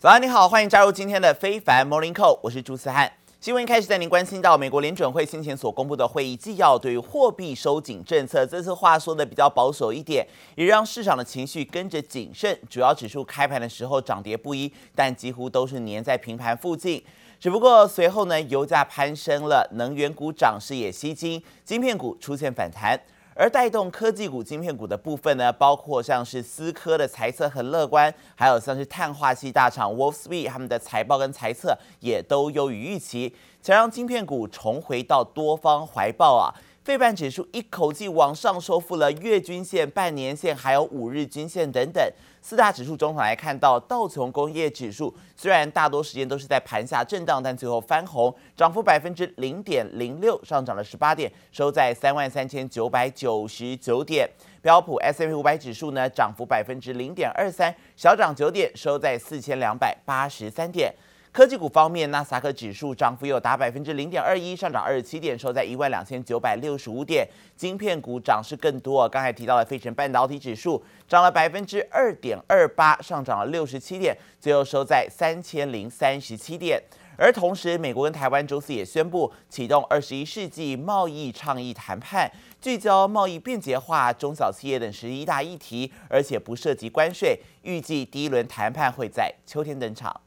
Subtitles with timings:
[0.00, 3.12] 早安，你好，欢迎加入今天的非凡 Morning Call，我是朱思翰。
[3.40, 10.24] 新闻开始带您关心到美国联准会先前所公布的会议纪要，对于货币收紧政策，这次话说的比较保守一点，
[10.54, 12.56] 也让市场的情绪跟着谨慎。
[12.70, 17.02] 主要指数开盘的时候涨跌不一，但几乎都是粘在平盘附近。
[17.40, 22.96] 只不过随后呢，油价攀升了，能源股涨势也吸金，晶片股出现反弹。
[23.38, 36.52] 而带动科技股、晶片股的部分呢，包括像是思科的财测很乐观，还有像是碳化矽大厂 Wolfspeed 他们的财报跟财测也都优于预期，才让晶片股重回到多方怀抱啊。
[36.88, 42.02] 费半指数一口气往上收复了月均线、半年线，还有五日均线等等。
[42.40, 54.26] 四大指数中场来看到道琼工业指数，虽然大多时间都是在盘下震荡，但最后翻红，涨幅百分之零点零六，上涨了十八点，收在三万三千九百九十九点。
[54.62, 60.94] 标普 S&P 五百指数呢，涨幅百分之零点二三，小涨九点，收在四千两百八十三点。
[61.30, 67.28] 科技股方面，纳斯达克指数涨幅有达百分之零点二一，上涨二十七点，收在一万两千九百六十五点。
[67.54, 76.82] 晶片股涨势更多，刚才提到的费城半导体指数涨了百分之二点二八，上涨了六十七点，最后收在三千零三十七点。
[77.16, 87.38] 而同时，美国跟台湾周四也宣布启动二十一世纪贸易倡议谈判，聚焦贸易便捷化、中小企业等十一大议题，而且不涉及关税。
[87.62, 90.20] 预计第一轮谈判会在秋天登场。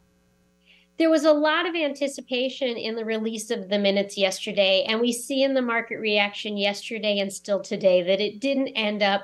[1.02, 5.12] There was a lot of anticipation in the release of the minutes yesterday, and we
[5.12, 9.24] see in the market reaction yesterday and still today that it didn't end up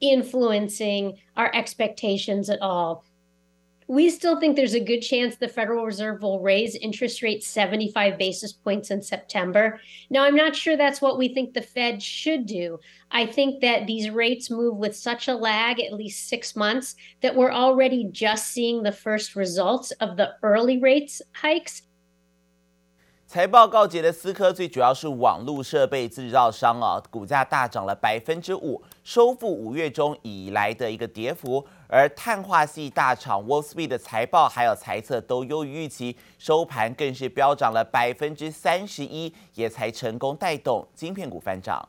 [0.00, 3.04] influencing our expectations at all
[3.87, 8.17] We still think there's a good chance the Federal Reserve will raise interest rates 75
[8.17, 9.77] basis points in September.
[10.09, 12.79] Now, I'm not sure that's what we think the Fed should do.
[13.11, 17.35] I think that these rates move with such a lag, at least six months, that
[17.35, 21.83] we're already just seeing the first results of the early rates hikes.
[23.25, 31.65] 财报告捷的思科最主要是网络设备制造商啊，股价大涨了百分之五，收复五月中以来的一个跌幅。
[31.88, 41.88] 而碳化系大厂 Wolfspeed 的财报还有财测都优于预期，收盘更是飙涨了百分之三十一，也才成功带动晶片股翻涨。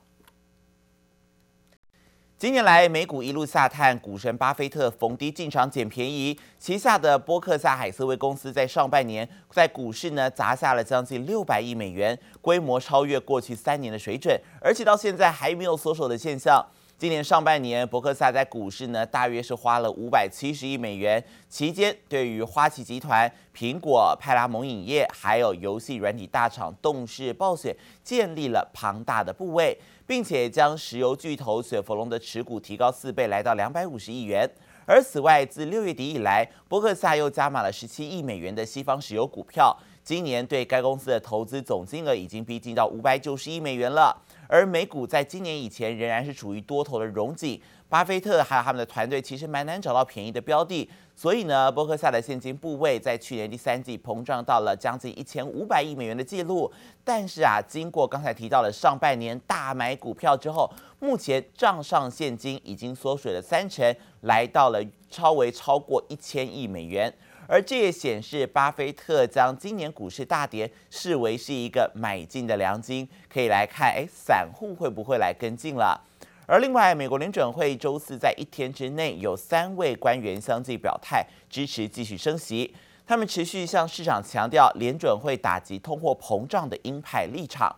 [2.38, 6.40] 今年来，美股一路下探，股神巴菲特逢低进场捡便宜。
[6.58, 16.66] 旗下的波克夏海瑟威公司在上半年在股市呢砸下了将近六百亿美元，规模超越过去三年的水准，而且到现在还没有缩手的现象。
[17.00, 27.74] 今年上半年，伯克萨在股市呢大约是花了五百七十亿美元，期间对于花旗集团、苹果、派拉蒙影业还有游戏软体大厂动视暴雪
[28.04, 29.78] 建立了庞大的部位。
[30.06, 34.50] 并且将石油巨头雪佛龙的持股提高四倍，来到两百五十亿元。
[34.88, 39.78] 而此外，自六月底以来，伯克萨又加码了十七亿美元的西方石油股票。
[40.04, 44.20] 今年对该公司的投资总金额已经逼近到五百九十亿美元了。
[44.50, 47.62] 而美股在今年以前仍然是处于多头的荣景。
[47.88, 56.72] 巴菲特还有他们的团队其实蛮难找到便宜的标的，所以呢，波克夏的现金部位在去年第三季膨胀到了将近一千五百亿美元的记录。
[57.04, 64.80] 但是啊，经过刚才提到的上半年大买股票之后，目前账上现金已经缩水了三成，来到了
[65.10, 67.12] 超为超过一千亿美元。
[67.52, 76.00] 而这也显示巴菲特将今年股市大跌视为是一个买进的良机，可以来看，哎，散户会不会来跟进了？
[76.46, 82.72] 而另外，美国联准会周四在一天之内有三位官员相继表态支持继续升息，
[83.08, 87.76] 他们持续向市场强调联准会打击通货膨胀的鹰派立场。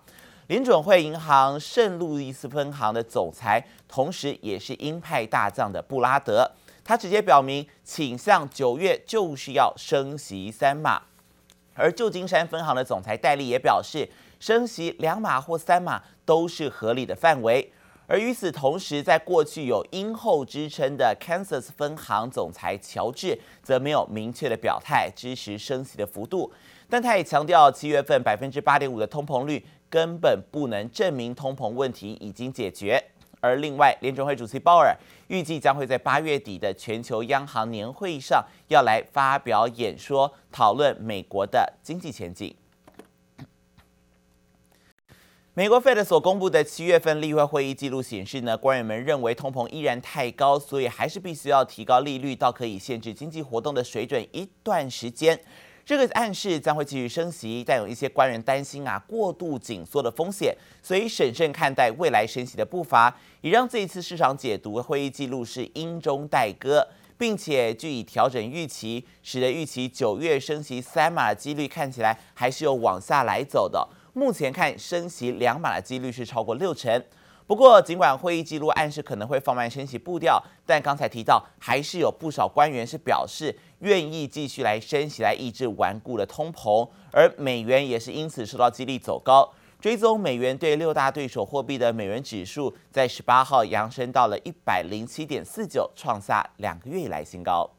[0.47, 6.51] 联准会银行圣路易斯分行的总裁，同时也是鹰派大将的布拉德，
[6.83, 11.01] 他直接表明倾向九月就是要升息三码。
[11.73, 14.09] 而旧金山分行的总裁戴利也表示，
[14.39, 17.71] 升息两码或三码都是合理的范围。
[18.07, 26.51] 而与此同时，在过去有鹰后之称的 Kansas 分行总裁乔治，则没有明确的表态支持升息的幅度，
[26.89, 33.01] 但他也强调，七月份百分之八点五的通膨率根本不能证明通膨问题已经解决。
[33.41, 34.95] 而另外，联准会主席鲍尔
[35.27, 42.55] 预计将会在八月底的全球央行年会上要来发表演说，讨论美国的经济前景。
[45.53, 55.37] 美国 Fed 所公布的七月份例会会议记录显示呢，官员们认为通膨依然太高，所以还是必须要提高利率到可以限制经济活动的水准一段时间。
[55.85, 66.87] 这个暗示将会继续升息，但有一些官员担心啊过度紧缩的风险，所以审慎看待未来升息的步伐，也让这一次市场解读会议记录是鹰中带歌。
[67.17, 73.87] 并且据以调整预期，使得预期九月升息三码的几率看起来还是有往下来走的。
[74.13, 76.91] 目前看升息两码的几率是超过六成。
[77.51, 89.51] 不过，尽管会议记录暗示可能会放慢升息步调，但刚才提到还是有不少官员是表示愿意继续来升息来抑制顽固的通膨，而美元也是因此受到激励走高。
[89.81, 97.69] 追踪美元对六大对手货币的美元指数在十八号扬升到了一百零七点四九，创下两个月以来新高。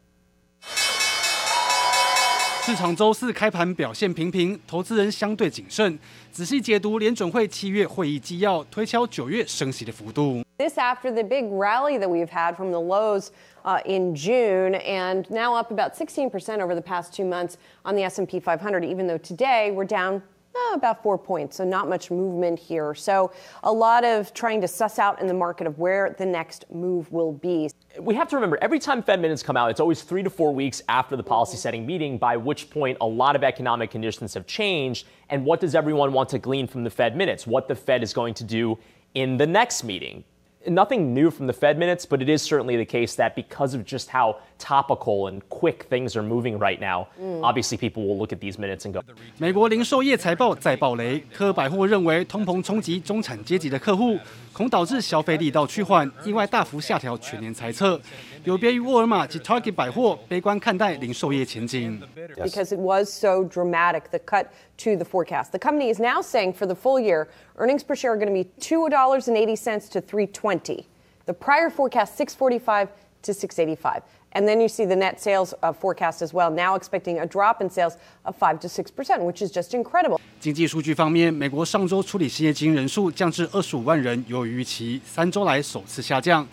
[2.61, 5.97] 市场周四开盘表现平平，投资人相对谨慎。
[6.31, 10.43] 仔细解读联准会七月会议纪要，推敲九月升息的幅度。
[10.57, 13.29] This after the big rally that we've had from the lows
[13.63, 18.03] uh, in June, and now up about 16% over the past two months on the
[18.03, 18.83] S&P 500.
[18.83, 20.21] Even though today we're down.
[20.59, 22.95] Oh, about four points, so not much movement here.
[22.95, 23.31] So
[23.61, 27.11] a lot of trying to suss out in the market of where the next move
[27.11, 27.69] will be.
[28.00, 30.54] We have to remember every time Fed minutes come out, it's always three to four
[30.54, 34.46] weeks after the policy setting meeting, by which point a lot of economic conditions have
[34.46, 35.06] changed.
[35.28, 37.46] And what does everyone want to glean from the Fed minutes?
[37.46, 38.78] What the Fed is going to do
[39.14, 40.24] in the next meeting
[40.68, 43.84] nothing new from the Fed minutes, but it is certainly the case that because of
[43.84, 47.41] just how topical and quick things are moving right now, mm.
[47.43, 49.01] obviously people will look at these minutes and go.
[49.37, 54.17] 美国零售业财报再爆雷，科百货认为通膨冲击中产阶级的客户，
[54.53, 57.99] 恐导致消费力道趋缓，意外大幅下调全年财测。
[58.43, 62.01] 有别于沃尔玛及 Target 百货，悲观看待零售业前景。
[62.37, 64.45] Because it was so dramatic, the cut
[64.77, 65.51] to the forecast.
[65.51, 67.27] The company is now saying for the full year,
[67.57, 70.85] earnings per share are going to be two dollars and eighty cents to three twenty.
[71.25, 72.87] The prior forecast six forty five
[73.23, 74.01] to six eighty five.
[74.34, 77.68] And then you see the net sales forecast as well, now expecting a drop in
[77.68, 80.18] sales of five to six percent, which is just incredible.
[80.40, 86.46] 经济数据方面，美国上周处理失业金人数降至二十五万人，优于预期，三周来首次下降。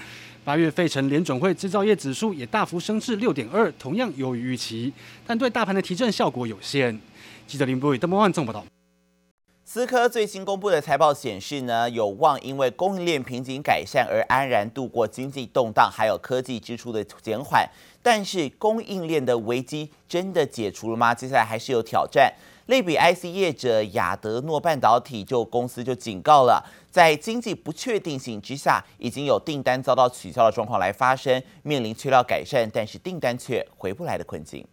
[0.43, 4.91] 八月费城联准会制造业指数也大幅升至六点二，同样优于预期，
[5.25, 6.99] 但对大盘的提振效果有限。
[7.47, 8.63] 记者林博宇、邓博万综报道。
[9.71, 17.69] 思科最新公布的财报显示呢，有望因为供应链瓶颈改善而安然度过经济动荡，还有科技支出的减缓。
[18.01, 21.13] 但是供应链的危机真的解除了吗？
[21.13, 22.33] 接下来还是有挑战。
[22.65, 34.65] 类比 IC 业者亚德诺半导体就公司就警告了，在经济不确定性之下，已经有订单遭到取消的状况来发生，面临缺料改善，但是订单却回不来的困境。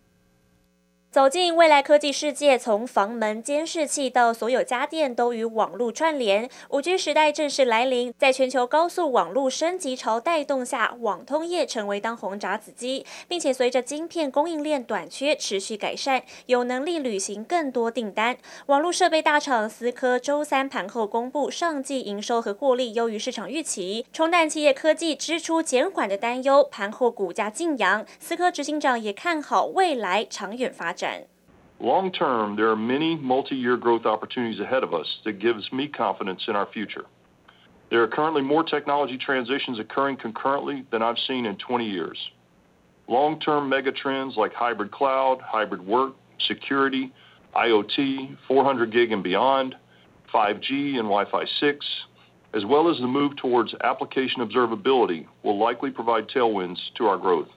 [1.17, 8.13] 走进未来科技世界，从房门监视器到所有家电都与网络串联，5G 时代正式来临。
[8.19, 18.37] 在全球高速网络升级潮带动下，网通业成为当红炸子鸡，并且随着晶片供应链短缺持续改善，有能力履行更多订单。
[18.67, 26.63] 网络设备大厂思科周三盘后公布，上季营收和获利优于市场预期，冲淡企业科技支出减缓的担忧。
[26.71, 31.06] 盘后股价劲扬，思科执行长也看好未来长远发展。
[31.79, 36.57] Long term, there are many multi-year growth opportunities ahead of us that gives me confidence in
[36.57, 37.05] our future.
[37.91, 42.19] There are currently more technology transitions occurring concurrently than I've seen in 20 years.
[43.09, 46.15] Long-term mega trends like hybrid cloud, hybrid work,
[46.49, 47.13] security,
[47.55, 49.77] IoT, 400 gig and beyond,
[50.35, 51.87] 5G and Wi-Fi 6,
[52.55, 57.49] as well as the move towards application observability will likely provide tailwinds to our growth.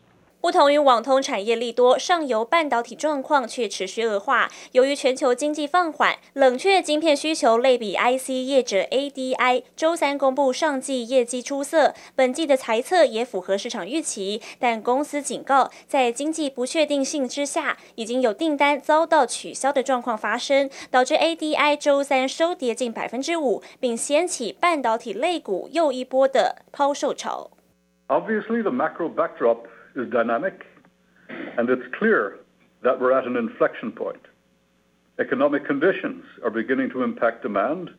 [0.42, 4.50] 不同于网通产业利多，上游半导体状况却持续恶化。
[4.72, 14.42] 由于全球经济放缓，冷却晶片需求，类比 IC 业者 ADI 周三公布上季业绩出色，本季的财测也符合市场预期。
[14.58, 27.52] 但公司警告，在经济不确定性之下，已经有订单遭到取消的状况发生，导致 ADI 周三收跌近百分之五，并掀起半导体类股又一波的抛售潮。
[28.08, 29.58] Obviously, the macro backdrop
[29.99, 30.65] is dynamic,
[31.57, 32.39] and it's clear
[32.83, 34.21] that we're at an inflection point.
[35.19, 37.91] Economic conditions are beginning to impact demand,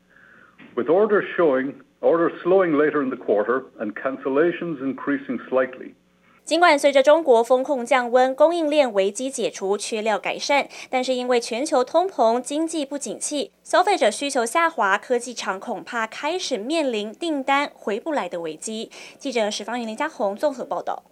[0.75, 5.95] with orders showing orders slowing later in the quarter and cancellations increasing slightly.
[6.43, 18.91] 尽管随着中国封控降温，供应链危机解除，缺料改善，但是因为全球通膨、经济不景气、消费者需求下滑，科技厂恐怕开始面临订单回不来的危机。
[19.17, 21.05] 记者史芳云、林家宏综合报道。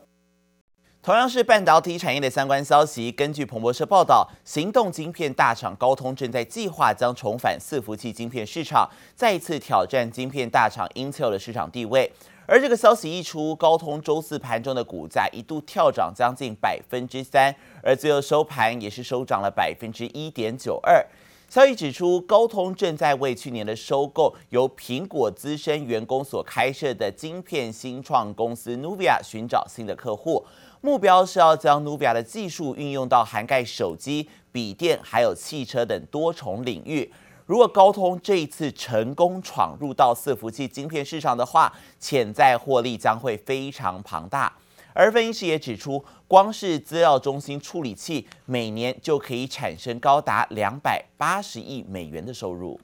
[1.08, 8.86] 同样是半导体产业的相关消息，根据彭博社报道，行动晶片大厂高通正在计划将重返伺服器晶片市场，
[9.16, 12.12] 再次挑战晶片大厂 Intel 的市场地位。
[12.44, 21.02] 而这个消息一出，高通周四盘中的股价一度跳涨将近百分之三，而最后收盘也是收涨了百分之一点九二。
[21.48, 30.44] 消息指出，高通正在为去年的收购由苹果资深员工所开设的晶片新创公司 Nuvia 寻找新的客户。
[30.80, 37.12] 目标是要将 NUVIA 的技术运用到涵盖手机、笔电还有汽车等多重领域。
[37.46, 44.52] 如果高通这一次成功闯入到伺服器晶片市场的话，潜在获利将会非常庞大。
[44.92, 52.78] 而分析师也指出，光是资料中心处理器每年就可以产生高达两百八十亿美元的收入。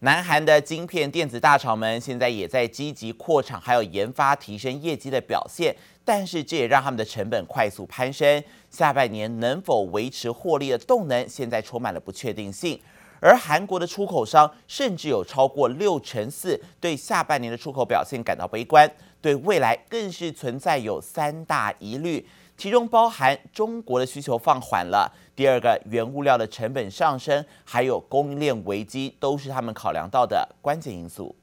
[0.00, 5.74] 南韩的晶片电子大厂们现在也在积极扩产，还有研发提升业绩的表现，
[6.04, 8.44] 但是这也让他们的成本快速攀升。
[8.68, 12.78] 下半年能否维持获利的动能，现在充满了不确定性。
[13.20, 18.88] 而韩国的出口商甚至有超过六成四对下半年的出口表现感到悲观，
[19.22, 31.36] 对未来更是存在有三大疑虑，其中包含中国的需求放缓了，第二个原物料的成本上升，还有供应链危机，都是他们考量到的关键因素。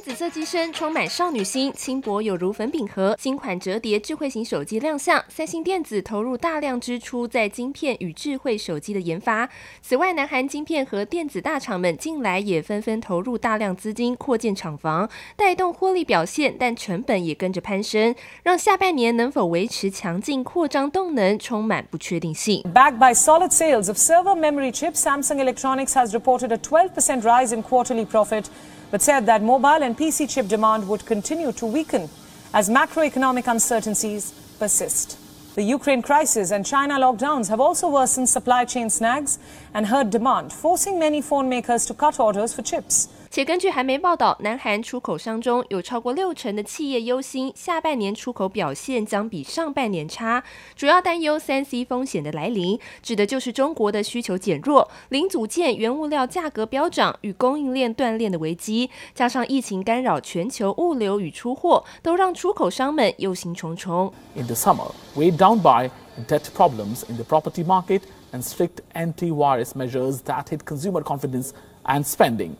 [0.00, 3.14] 紫色机身充满少女心，轻薄有如粉饼盒。
[3.20, 9.48] 新款折叠智慧型手机亮相，三星电子投入大量支出在晶片与智慧手机的研发。
[9.82, 22.64] 此外，南韩晶片和电子大厂们近来也纷纷投入大量资金扩建厂房，带动获利表现，但成本也跟着攀升，让下半年能否维持强劲扩张动能充满不确定性。
[22.72, 27.62] Backed by solid sales of server memory chips, Samsung Electronics has reported a 12% rise in
[27.62, 28.44] quarterly profit.
[28.90, 32.08] But said that mobile and PC chip demand would continue to weaken
[32.52, 35.18] as macroeconomic uncertainties persist.
[35.54, 39.38] The Ukraine crisis and China lockdowns have also worsened supply chain snags
[39.74, 43.08] and hurt demand, forcing many phone makers to cut orders for chips.
[43.32, 50.42] 且根据韩媒报道，南韩出口商中有超过六成的企业忧心下半年出口表现将比上半年差，
[50.74, 64.10] 主要担忧三 C 风险的来临，指的就是中国的需求减弱、零组件、原物料价格飙涨与供应链断链的危机，加上疫情干扰全球物流与出货，都让出口商们忧心忡忡。
[64.34, 65.88] In the summer, weighed down by
[66.26, 68.00] debt problems in the property market
[68.32, 71.50] and strict anti-virus measures that hit consumer confidence
[71.84, 72.56] and spending.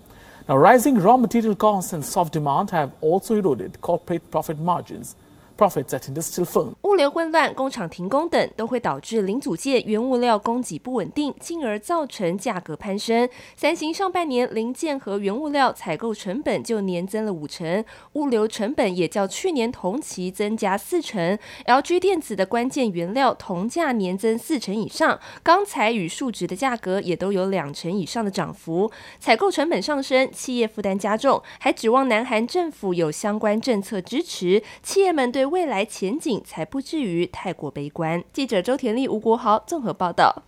[0.50, 5.14] Now, rising raw material costs and soft demand have also eroded corporate profit margins.
[6.83, 13.29] 物流混乱、工厂停工等，都会导致零组件、原物料供给不稳定，进而造成价格攀升。
[13.57, 21.38] 三星上半年零件和原物料采购成本就年增了五成，物流成本也较去年同期增加四成。
[21.67, 28.90] LG 电子的关键原料铜价年增四成以上，钢材与树脂的价格也都有两成以上的涨幅。
[29.19, 38.23] 采购成本上升，企业负担加重，还指望南韩政府有相关政策支持，企业们对未来前景才不至于太过悲观。
[38.33, 40.45] 记者周田丽、吴国豪综合报道。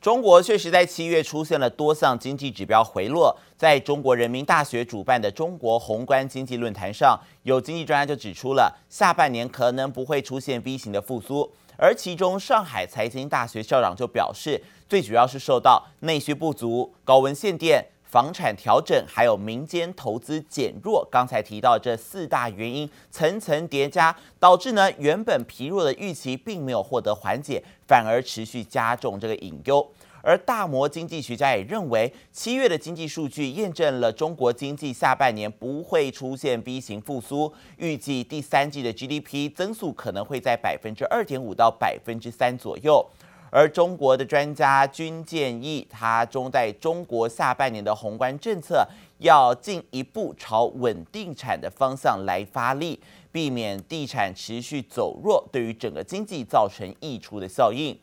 [0.00, 3.36] 中国确实在七月出现了多项经济指标回落。
[3.56, 11.50] 在中国人民大学主办的中国宏观经济论坛上，有经济专家就指出了下半年可能不会出现 V 型的复苏。
[11.76, 17.86] 而其中上海财经大学校长就表示，最主要是受到内需不足、高温限电。
[18.14, 29.84] 房产调整，还有民间投资减弱，刚才提到这四大原因层层叠加，导致呢原本疲弱的预期并没有获得缓解，反而持续加重这个隐忧。
[30.22, 43.04] 而大摩经济学家也认为，七月的经济数据验证了中国经济下半年不会出现 V 型复苏，预计第三季的 GDP 增速可能会在百分之二点五到百分之三左右。
[43.56, 48.84] 而中国的专家均建议，他中在中国下半年的宏观政策
[49.18, 52.98] 要进一步朝稳定产的方向来发力，
[53.30, 57.96] 避免地产持续走弱，对于整个经济造成溢出的效应。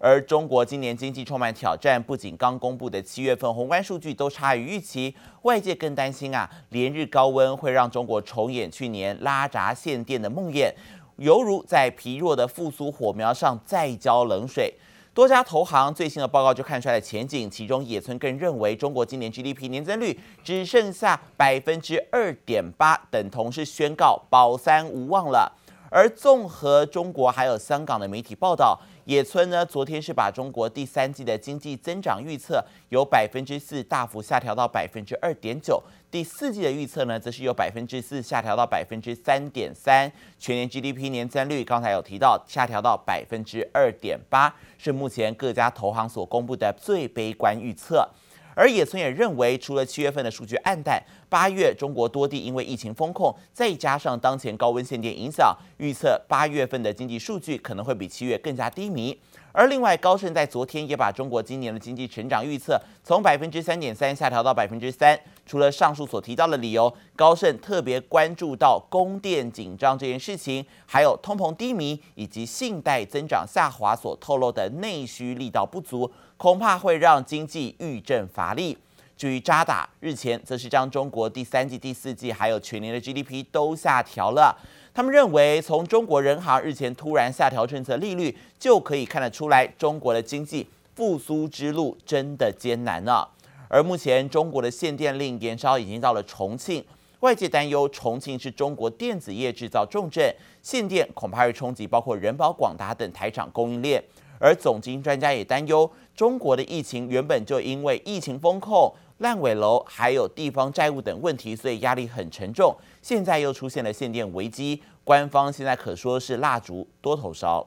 [0.00, 10.74] 而中国今年经济充满挑战，不仅刚公布的七月份宏观数据都差于预期，外界更担心啊，连日高温会让中国重演去年拉闸限电的梦魇，
[11.18, 14.74] 犹如在疲弱的复苏火苗上再浇冷水。
[15.16, 25.50] 多家投行最新的报告就看出来了前景，其中野村更认为中国今年 GDP 年增率只剩下百分之二点八，等同是宣告保三无望了。
[25.88, 28.78] 而综合中国还有香港的媒体报道。
[29.06, 40.10] 野村呢，昨天是把中国第三季的经济增长预测由百分之四大幅下调到百分之二点九，第四季的预测呢，则是由百分之四下调到百分之三点三，
[40.40, 48.08] 全年 GDP 年增率刚才有提到下调到百分之二点八，是目前各家投行所公布的最悲观预测。
[48.56, 50.98] 而野村也认为，除了七月份的数据黯淡，
[51.28, 59.16] 八月中国多地因为疫情封控，再加上当前高温限电影响，预测八月份的经济数据可能会比七月更加低迷。
[59.52, 65.18] 而另外，高盛在昨天也把中国今年的经济成长预测从百分之三点三下调到百分之三。
[65.46, 78.76] 除了上述所提到的理由，高盛特别关注到供电紧张这件事情，还有通膨低迷以及信贷增长下滑所透露的内需力道不足，恐怕会让经济遇震乏力。
[79.16, 84.54] 至于渣打日前则是将中国第三季、第四季还有全年的 GDP 都下调了。
[84.92, 93.26] 他们认为，从中国人行日前突然下调政策利率，就可以看得出来，中国的经济复苏之路真的艰难了。
[93.68, 96.84] 而目前，中国的限电令延烧已经到了重庆，
[97.20, 104.02] 外界担忧重庆是中国电子业制造重镇，限电恐怕会冲击包括人保、广达等台厂供应链。
[104.38, 108.92] 而总经专家也担忧，中国的疫情原本就因为疫情风控。
[109.18, 112.76] 烂尾楼还有地方债务等问题，所以压力很沉重。
[113.00, 117.66] 现在又出现了限电危机，官方现在可说是蜡烛多头烧。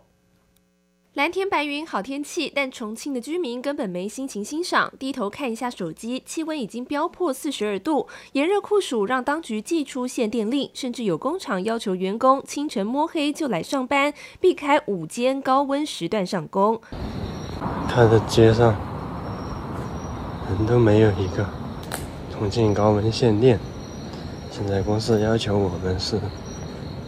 [1.19, 4.89] 蓝天白云好天气，但重庆的居民根本没心情欣赏。
[4.97, 16.79] 低头看一下手机，气温已经飙破四十二度，炎热酷暑让当局祭出限电令，甚至有工厂要求员工清晨摸黑就来上班，避开午间高温时段上工。
[17.89, 18.73] 他的街上。
[20.47, 21.45] 人都没有一个。
[22.31, 23.59] 重庆高温限电，
[24.49, 26.17] 现在公司要求我们是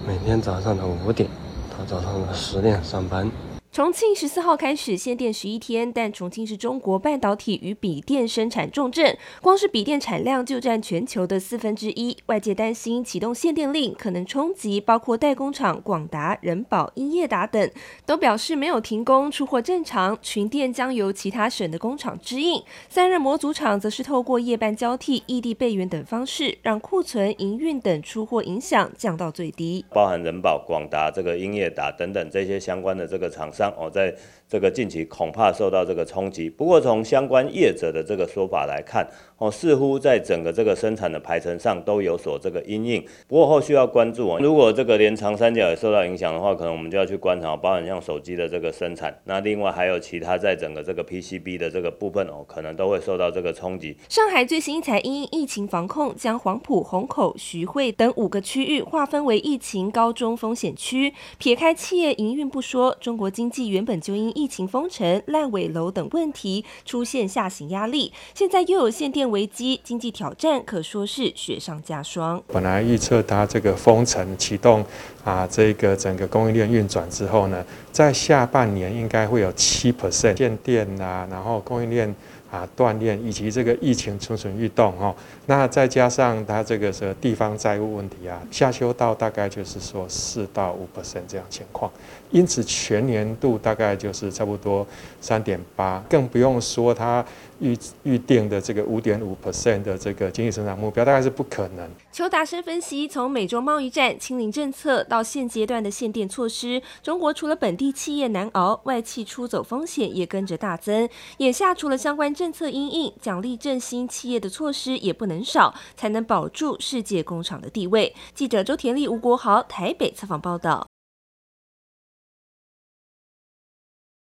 [0.05, 1.29] 每天早上的五点
[1.69, 3.31] 到早上的十点上班。
[3.73, 12.17] 重庆十四号开始限电十一天，但重庆是中国半导体与笔电生产重镇，光是笔电产量就占全球的四分之一。
[12.25, 17.71] 外界担心启动限电令可能冲击包括代工厂广达、人保、英业达等，
[18.05, 22.61] 都表示没有停工，出货正常，群电将由其他省的工厂支应。
[22.89, 29.85] 散热模组厂则是透过夜班交替、异地备援等方式，让库存、营运等出货影响降到最低。
[29.91, 33.60] 包含人保、广达、这个英业达等等这些相关的这个厂商。
[33.77, 34.13] 哦，在
[34.47, 36.49] 这个近期恐怕受到这个冲击。
[36.49, 43.05] 不过从相关业者的这个说法来看，哦，似乎在整个这个生产的排程上都有所这个阴影。
[43.27, 49.17] 不过后续要关注哦，如果这个连长三角也受到影响的话，可能我们就要去观察，包含像手机的这个生产。
[49.25, 53.97] 那另外还有其他在整个这个 PCB 的这个部分哦，可能都会受到这个冲击。
[54.09, 61.13] 上海最新一台因疫情防控，将黄埔、虹口、徐汇等五个区域划分为疫情高中风险区。
[61.37, 72.42] 撇开企业营运不说，中国经济原本就因疫情封城、烂尾楼等问题出现下行压力，现在又有限电危机，经济挑战可说是雪上加霜。
[72.48, 74.85] 本来预测它这个封城启动
[75.24, 82.16] 啊，这个整个供应链运转之后呢，在下半年应该会有七 percent 限电啊，然后供应链。
[82.51, 91.90] 啊，锻炼以及这个疫情蠢蠢欲动哦，那再加上它这个是地方债务问题啊，下修到大概就是说四到五 percent 这样情况，
[92.29, 94.85] 因此全年度大概就是差不多
[95.22, 97.25] 三点八，更不用说它。
[97.61, 101.89] 预预定的这个五点五 percent 的这个经济增长目标，大概是不可能。
[102.11, 111.07] 邱达生分析，从美洲贸易战、清零政策到现阶段的限电措施，中国除了本地企业难熬，外企出走风险也跟着大增。
[111.37, 118.13] 眼下除了相关政策因应，奖励振兴企业的措施也不能少，才能保住世界工厂的地位。
[118.33, 120.90] 记者周田丽、吴国豪台北采访报道。